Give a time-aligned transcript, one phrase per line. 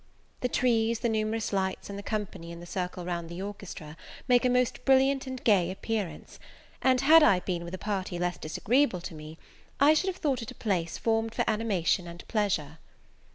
[0.39, 3.95] The trees, the numerous lights, and the company in the circle round the orchestra
[4.27, 6.39] make a most brilliant and gay appearance;
[6.81, 9.37] and had I been with a party less disagreeable to me,
[9.79, 12.79] I should have thought it a place formed for animation and pleasure.